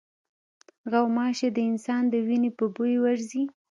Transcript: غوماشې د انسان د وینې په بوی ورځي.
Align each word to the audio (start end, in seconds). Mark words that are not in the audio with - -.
غوماشې 0.91 1.49
د 1.53 1.57
انسان 1.71 2.01
د 2.09 2.13
وینې 2.27 2.51
په 2.57 2.65
بوی 2.75 2.95
ورځي. 3.05 3.43